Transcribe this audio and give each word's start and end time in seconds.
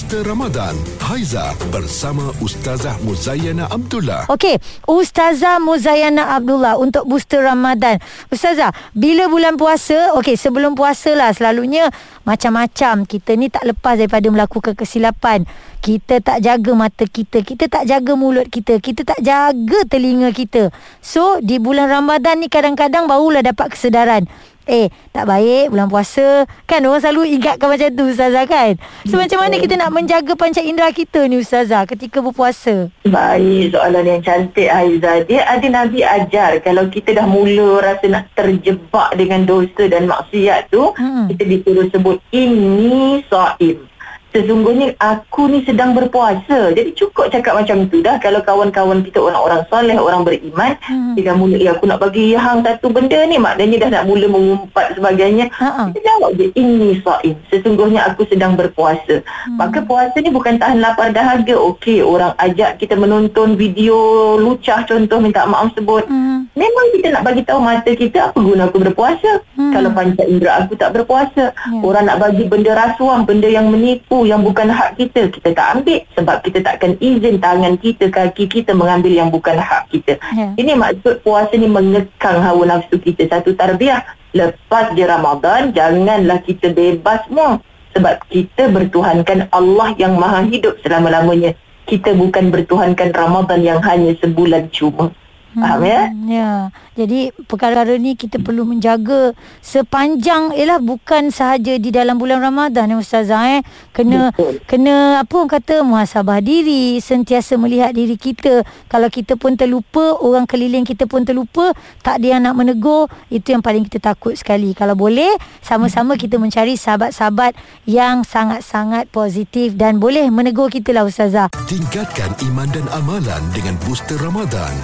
Booster 0.00 0.24
Ramadan 0.24 0.72
Haiza 1.04 1.52
bersama 1.68 2.32
Ustazah 2.40 2.96
Muzayana 3.04 3.68
Abdullah 3.68 4.32
Okey, 4.32 4.56
Ustazah 4.88 5.60
Muzayana 5.60 6.40
Abdullah 6.40 6.80
untuk 6.80 7.04
booster 7.04 7.44
Ramadan. 7.44 8.00
Ustazah, 8.32 8.72
bila 8.96 9.28
bulan 9.28 9.60
puasa, 9.60 10.16
okey 10.16 10.40
sebelum 10.40 10.72
puasa 10.72 11.12
lah 11.12 11.36
selalunya 11.36 11.92
macam-macam. 12.24 13.04
Kita 13.04 13.36
ni 13.36 13.52
tak 13.52 13.68
lepas 13.68 14.00
daripada 14.00 14.24
melakukan 14.32 14.72
kesilapan. 14.72 15.44
Kita 15.84 16.24
tak 16.24 16.48
jaga 16.48 16.72
mata 16.72 17.04
kita, 17.04 17.44
kita 17.44 17.68
tak 17.68 17.84
jaga 17.84 18.16
mulut 18.16 18.48
kita, 18.48 18.80
kita 18.80 19.04
tak 19.04 19.20
jaga 19.20 19.84
telinga 19.84 20.32
kita. 20.32 20.72
So, 21.04 21.44
di 21.44 21.60
bulan 21.60 21.92
Ramadan 21.92 22.40
ni 22.40 22.48
kadang-kadang 22.48 23.04
barulah 23.04 23.44
dapat 23.44 23.76
kesedaran. 23.76 24.24
Eh, 24.70 24.86
tak 25.10 25.26
baik 25.26 25.74
bulan 25.74 25.90
puasa. 25.90 26.46
Kan 26.62 26.86
orang 26.86 27.02
selalu 27.02 27.34
ingatkan 27.34 27.66
macam 27.66 27.90
tu 27.90 28.06
Ustazah 28.06 28.46
kan? 28.46 28.78
So, 29.02 29.18
Betul. 29.18 29.26
macam 29.26 29.38
mana 29.42 29.54
kita 29.58 29.74
nak 29.74 29.90
menjaga 29.90 30.32
panca 30.38 30.62
indera 30.62 30.94
kita 30.94 31.26
ni 31.26 31.42
Ustazah 31.42 31.82
ketika 31.90 32.22
berpuasa? 32.22 32.86
Baik, 33.02 33.74
soalan 33.74 34.06
yang 34.06 34.22
cantik 34.22 34.70
Haiza. 34.70 35.26
Dia 35.26 35.42
ada 35.42 35.66
Nabi 35.66 36.06
ajar 36.06 36.62
kalau 36.62 36.86
kita 36.86 37.18
dah 37.18 37.26
mula 37.26 37.82
rasa 37.82 38.06
nak 38.06 38.30
terjebak 38.38 39.10
dengan 39.18 39.42
dosa 39.42 39.90
dan 39.90 40.06
maksiat 40.06 40.70
tu, 40.70 40.94
Mm-mm. 40.94 41.26
kita 41.34 41.42
disuruh 41.50 41.86
sebut 41.90 42.22
ini 42.30 43.26
saim. 43.26 43.90
Sesungguhnya 44.30 44.94
aku 45.02 45.50
ni 45.50 45.66
sedang 45.66 45.90
berpuasa. 45.90 46.70
Jadi 46.70 46.94
cukup 46.94 47.34
cakap 47.34 47.58
macam 47.58 47.90
tu 47.90 47.98
dah. 47.98 48.22
Kalau 48.22 48.38
kawan-kawan 48.46 49.02
kita 49.02 49.18
orang-orang 49.18 49.66
soleh, 49.66 49.98
orang 49.98 50.22
beriman, 50.22 50.78
Hmm. 50.86 51.18
dia 51.18 51.30
dah 51.30 51.36
mula, 51.36 51.56
eh 51.58 51.70
aku 51.70 51.90
nak 51.90 51.98
bagi 51.98 52.38
hang 52.38 52.62
satu 52.62 52.94
benda 52.94 53.18
ni. 53.26 53.42
Maknanya 53.42 53.76
dah 53.86 53.90
nak 54.00 54.04
mula 54.06 54.26
mengumpat 54.30 54.94
sebagainya. 54.94 55.50
Ha-ha. 55.50 55.90
Kita 55.90 55.98
jawab 56.06 56.30
je, 56.38 56.46
ini 56.54 57.02
saim. 57.02 57.34
Sesungguhnya 57.50 58.06
aku 58.06 58.22
sedang 58.30 58.54
berpuasa. 58.54 59.18
Hmm. 59.18 59.58
Maka 59.58 59.82
puasa 59.82 60.14
ni 60.22 60.30
bukan 60.30 60.62
tahan 60.62 60.78
lapar 60.78 61.10
dahaga. 61.10 61.58
Okey, 61.58 62.06
orang 62.06 62.30
ajak 62.38 62.78
kita 62.78 62.94
menonton 62.94 63.58
video 63.58 64.38
lucah 64.38 64.86
contoh 64.86 65.18
minta 65.18 65.42
maaf 65.42 65.74
sebut. 65.74 66.06
Hmm. 66.06 66.46
Memang 66.54 66.86
kita 66.94 67.14
nak 67.14 67.26
bagi 67.26 67.42
tahu 67.42 67.58
mata 67.58 67.90
kita 67.90 68.30
apa 68.30 68.38
guna 68.38 68.70
aku 68.70 68.78
berpuasa. 68.78 69.42
Hmm. 69.58 69.74
Kalau 69.74 69.90
panca 69.90 70.22
indera 70.22 70.62
aku 70.62 70.78
tak 70.78 70.94
berpuasa. 70.94 71.50
Ya. 71.50 71.80
Orang 71.82 72.06
nak 72.06 72.18
bagi 72.22 72.46
benda 72.46 72.72
rasuah, 72.74 73.22
benda 73.26 73.48
yang 73.50 73.70
menipu, 73.70 74.19
yang 74.24 74.42
bukan 74.44 74.68
hak 74.68 74.96
kita. 74.96 75.28
Kita 75.28 75.52
tak 75.52 75.68
ambil 75.80 76.00
sebab 76.16 76.36
kita 76.44 76.58
takkan 76.64 76.96
izin 76.98 77.36
tangan 77.38 77.74
kita, 77.76 78.08
kaki 78.08 78.48
kita 78.48 78.72
mengambil 78.72 79.12
yang 79.12 79.28
bukan 79.28 79.56
hak 79.56 79.88
kita. 79.92 80.16
Ya. 80.36 80.52
Ini 80.56 80.76
maksud 80.76 81.22
puasa 81.24 81.54
ni 81.56 81.68
mengekang 81.68 82.40
hawa 82.40 82.64
nafsu 82.66 82.96
kita. 83.00 83.28
Satu 83.28 83.52
tarbiyah. 83.54 84.02
Lepas 84.30 84.94
je 84.94 85.02
Ramadan, 85.02 85.74
janganlah 85.74 86.38
kita 86.46 86.70
bebas 86.70 87.26
semua. 87.26 87.58
Sebab 87.90 88.22
kita 88.30 88.70
bertuhankan 88.70 89.50
Allah 89.50 89.90
yang 89.98 90.14
maha 90.14 90.46
hidup 90.46 90.78
selama-lamanya. 90.86 91.58
Kita 91.90 92.14
bukan 92.14 92.54
bertuhankan 92.54 93.10
Ramadan 93.10 93.60
yang 93.66 93.82
hanya 93.82 94.14
sebulan 94.22 94.70
cuma. 94.70 95.10
Faham 95.54 95.82
ya? 95.82 96.00
Hmm, 96.10 96.28
Ya. 96.30 96.50
Jadi 96.94 97.32
perkara 97.48 97.82
ni 97.96 98.12
kita 98.12 98.38
perlu 98.38 98.68
menjaga 98.68 99.32
sepanjang 99.64 100.52
ialah 100.52 100.78
bukan 100.78 101.32
sahaja 101.32 101.80
di 101.80 101.88
dalam 101.88 102.20
bulan 102.20 102.44
Ramadan 102.44 102.92
ya 102.92 102.96
ustazah 103.00 103.58
eh. 103.58 103.60
Kena 103.90 104.30
Betul. 104.30 104.60
kena 104.68 105.24
apa 105.24 105.32
orang 105.32 105.50
kata 105.50 105.80
muhasabah 105.80 106.44
diri, 106.44 107.00
sentiasa 107.00 107.56
melihat 107.56 107.96
diri 107.96 108.20
kita. 108.20 108.62
Kalau 108.86 109.08
kita 109.08 109.34
pun 109.40 109.56
terlupa, 109.56 110.20
orang 110.20 110.44
keliling 110.44 110.84
kita 110.84 111.08
pun 111.08 111.24
terlupa, 111.24 111.72
tak 112.04 112.20
ada 112.20 112.26
yang 112.36 112.42
nak 112.44 112.54
menegur, 112.54 113.08
itu 113.32 113.50
yang 113.56 113.64
paling 113.64 113.88
kita 113.88 114.12
takut 114.12 114.36
sekali. 114.36 114.76
Kalau 114.76 114.94
boleh 114.94 115.30
sama-sama 115.64 116.20
kita 116.20 116.36
mencari 116.36 116.76
sahabat-sahabat 116.76 117.56
yang 117.88 118.22
sangat-sangat 118.22 119.08
positif 119.08 119.74
dan 119.74 119.98
boleh 119.98 120.28
menegur 120.28 120.68
kita 120.68 120.92
lah 120.92 121.08
ustazah. 121.08 121.48
Tingkatkan 121.66 122.36
iman 122.52 122.68
dan 122.70 122.86
amalan 122.92 123.42
dengan 123.56 123.74
Booster 123.82 124.20
Ramadan 124.20 124.74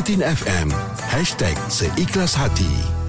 Bulletin 0.00 0.24
FM 0.24 0.72
#Seikhlas 1.68 2.32
Hati 2.32 2.99